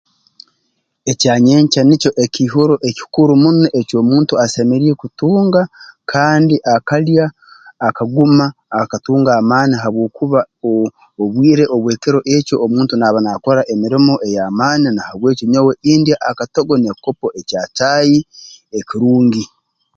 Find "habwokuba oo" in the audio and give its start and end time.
9.83-10.87